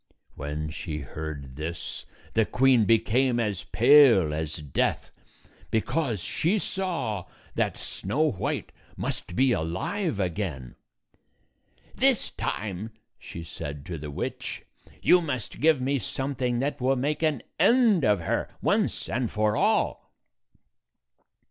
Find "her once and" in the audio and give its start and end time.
18.21-19.29